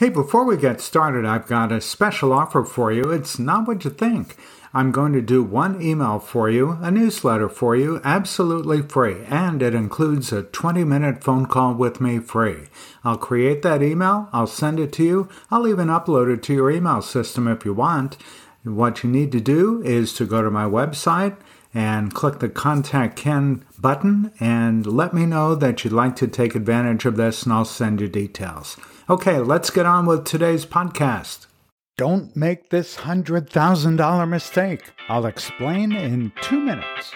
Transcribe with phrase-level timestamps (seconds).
[0.00, 3.10] Hey, before we get started, I've got a special offer for you.
[3.10, 4.34] It's not what you think.
[4.72, 9.60] I'm going to do one email for you, a newsletter for you, absolutely free, and
[9.60, 12.68] it includes a 20 minute phone call with me free.
[13.04, 16.70] I'll create that email, I'll send it to you, I'll even upload it to your
[16.70, 18.16] email system if you want.
[18.64, 21.36] What you need to do is to go to my website
[21.74, 26.54] and click the Contact Ken button and let me know that you'd like to take
[26.54, 28.78] advantage of this, and I'll send you details.
[29.10, 31.46] Okay, let's get on with today's podcast.
[31.96, 34.92] Don't make this $100,000 mistake.
[35.08, 37.12] I'll explain in two minutes.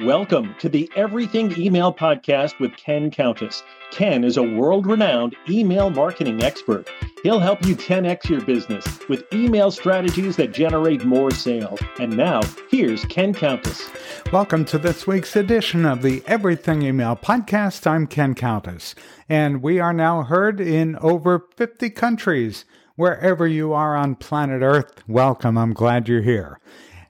[0.00, 3.62] Welcome to the Everything Email Podcast with Ken Countess.
[3.90, 6.86] Ken is a world renowned email marketing expert.
[7.22, 11.80] He'll help you 10x your business with email strategies that generate more sales.
[11.98, 13.88] And now, here's Ken Countess.
[14.30, 17.86] Welcome to this week's edition of the Everything Email Podcast.
[17.86, 18.94] I'm Ken Countess,
[19.30, 22.66] and we are now heard in over 50 countries.
[22.96, 25.56] Wherever you are on planet Earth, welcome.
[25.56, 26.60] I'm glad you're here.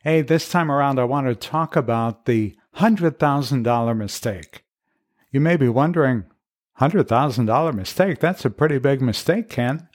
[0.05, 4.65] Hey, this time around, I want to talk about the $100,000 mistake.
[5.31, 6.25] You may be wondering,
[6.81, 8.21] $100,000 mistake?
[8.21, 9.89] That's a pretty big mistake, Ken.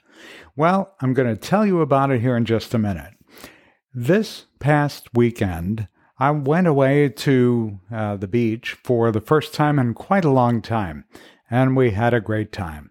[0.56, 3.14] Well, I'm going to tell you about it here in just a minute.
[3.94, 5.86] This past weekend,
[6.18, 10.60] I went away to uh, the beach for the first time in quite a long
[10.60, 11.04] time,
[11.50, 12.90] and we had a great time.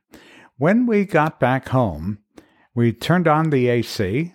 [0.58, 2.20] When we got back home,
[2.74, 4.34] we turned on the AC,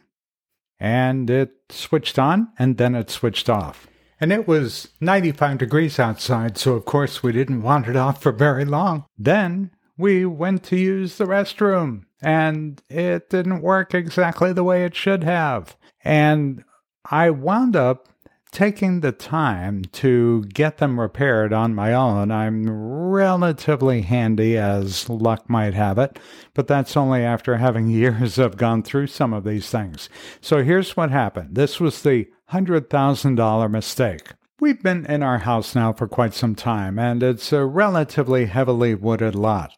[0.78, 3.86] and it switched on, and then it switched off.
[4.20, 8.32] And it was 95 degrees outside, so of course we didn't want it off for
[8.32, 9.04] very long.
[9.18, 14.94] Then we went to use the restroom, and it didn't work exactly the way it
[14.94, 15.76] should have.
[16.04, 16.64] And
[17.10, 18.08] I wound up
[18.52, 22.30] taking the time to get them repaired on my own.
[22.30, 26.18] I'm relatively handy, as luck might have it,
[26.54, 30.08] but that's only after having years of gone through some of these things.
[30.40, 34.32] So here's what happened this was the $100,000 mistake.
[34.58, 38.94] We've been in our house now for quite some time, and it's a relatively heavily
[38.94, 39.72] wooded lot.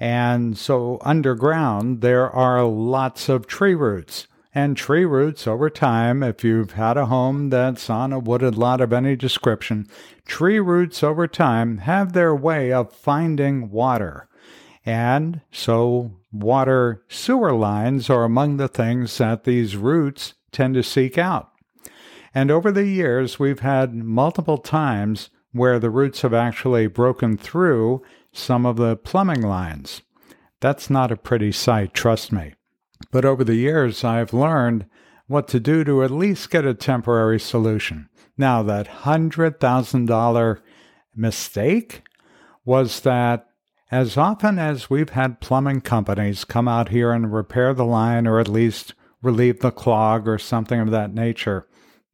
[0.00, 4.26] And so underground, there are lots of tree roots.
[4.54, 8.80] And tree roots over time, if you've had a home that's on a wooded lot
[8.80, 9.86] of any description,
[10.26, 14.28] tree roots over time have their way of finding water.
[14.86, 21.18] And so water sewer lines are among the things that these roots tend to seek
[21.18, 21.50] out.
[22.34, 28.02] And over the years, we've had multiple times where the roots have actually broken through
[28.32, 30.02] some of the plumbing lines.
[30.60, 32.54] That's not a pretty sight, trust me.
[33.10, 34.86] But over the years, I've learned
[35.26, 38.08] what to do to at least get a temporary solution.
[38.36, 40.60] Now, that $100,000
[41.14, 42.02] mistake
[42.64, 43.46] was that
[43.90, 48.38] as often as we've had plumbing companies come out here and repair the line or
[48.38, 51.66] at least relieve the clog or something of that nature,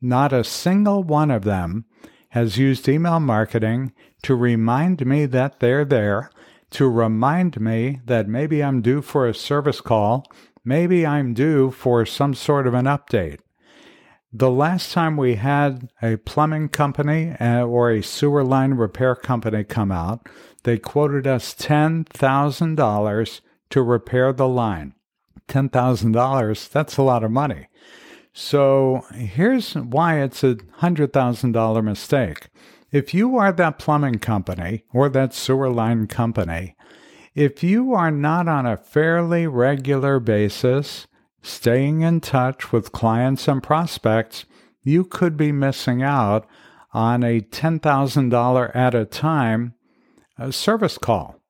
[0.04, 1.86] not a single one of them
[2.30, 3.92] has used email marketing
[4.22, 6.30] to remind me that they're there,
[6.70, 10.26] to remind me that maybe I'm due for a service call,
[10.64, 13.38] maybe I'm due for some sort of an update.
[14.32, 19.62] The last time we had a plumbing company uh, or a sewer line repair company
[19.62, 20.28] come out,
[20.64, 24.94] they quoted us $10,000 to repair the line.
[25.48, 27.68] $10,000, that's a lot of money.
[28.36, 32.48] So here's why it's a $100,000 mistake.
[32.90, 36.74] If you are that plumbing company or that sewer line company,
[37.36, 41.06] if you are not on a fairly regular basis
[41.42, 44.46] staying in touch with clients and prospects,
[44.82, 46.44] you could be missing out
[46.92, 49.74] on a $10,000 at a time
[50.38, 51.40] uh, service call.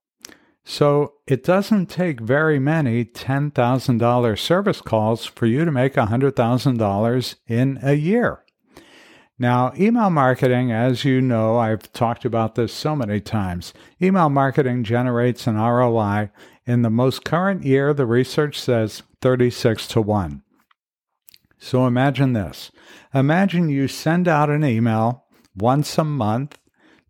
[0.65, 7.79] So it doesn't take very many $10,000 service calls for you to make $100,000 in
[7.83, 8.45] a year.
[9.39, 13.75] Now, email marketing, as you know, I've talked about this so many times.
[14.01, 16.31] Email marketing generates an ROI.
[16.67, 20.43] In the most current year, the research says 36 to 1.
[21.59, 22.71] So imagine this.
[23.13, 25.25] Imagine you send out an email
[25.57, 26.59] once a month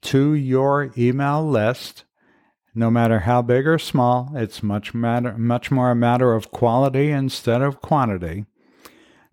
[0.02, 2.04] to your email list
[2.74, 7.10] no matter how big or small, it's much matter, much more a matter of quality
[7.10, 8.46] instead of quantity.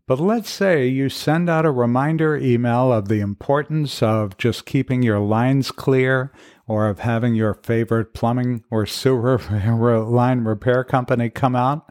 [0.08, 5.02] But let's say you send out a reminder email of the importance of just keeping
[5.02, 6.32] your lines clear
[6.68, 9.38] or of having your favorite plumbing or sewer
[10.06, 11.90] line repair company come out.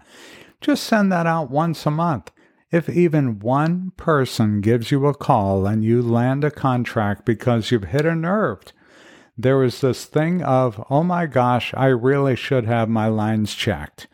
[0.60, 2.30] Just send that out once a month.
[2.70, 7.84] If even one person gives you a call and you land a contract because you've
[7.84, 8.60] hit a nerve,
[9.42, 14.06] there was this thing of, oh my gosh, I really should have my lines checked.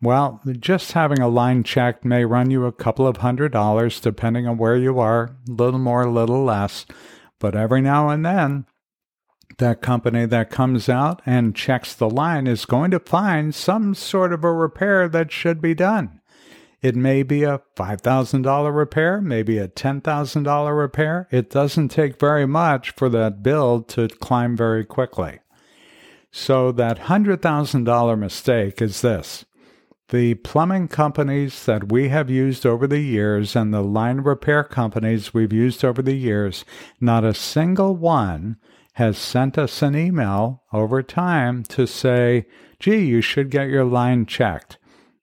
[0.00, 4.46] Well, just having a line checked may run you a couple of hundred dollars depending
[4.46, 6.84] on where you are, a little more, a little less.
[7.38, 8.66] But every now and then,
[9.58, 14.32] that company that comes out and checks the line is going to find some sort
[14.32, 16.20] of a repair that should be done.
[16.84, 21.26] It may be a $5,000 repair, maybe a $10,000 repair.
[21.30, 25.38] It doesn't take very much for that bill to climb very quickly.
[26.30, 29.46] So, that $100,000 mistake is this
[30.10, 35.32] the plumbing companies that we have used over the years and the line repair companies
[35.32, 36.66] we've used over the years,
[37.00, 38.58] not a single one
[38.96, 42.44] has sent us an email over time to say,
[42.78, 44.76] gee, you should get your line checked.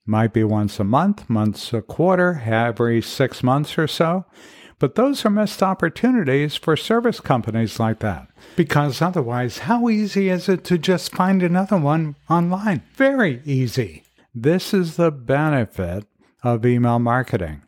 [0.06, 4.25] Might be once a month, once a quarter, every six months or so.
[4.80, 8.27] But those are missed opportunities for service companies like that.
[8.56, 12.81] Because otherwise, how easy is it to just find another one online?
[12.95, 14.03] Very easy.
[14.33, 16.06] This is the benefit
[16.42, 17.62] of email marketing,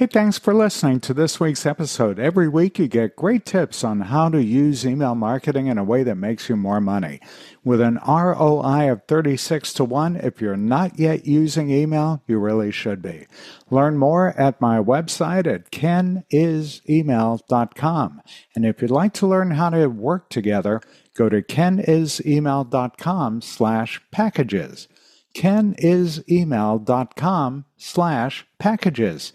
[0.00, 2.18] Hey, thanks for listening to this week's episode.
[2.18, 6.02] Every week you get great tips on how to use email marketing in a way
[6.04, 7.20] that makes you more money.
[7.64, 12.70] With an ROI of 36 to 1, if you're not yet using email, you really
[12.70, 13.26] should be.
[13.68, 18.22] Learn more at my website at kenisemail.com.
[18.56, 20.80] And if you'd like to learn how to work together,
[21.14, 24.88] go to kenisemail.com slash packages.
[25.34, 29.34] kenisemail.com slash packages.